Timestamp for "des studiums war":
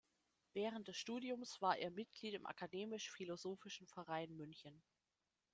0.87-1.77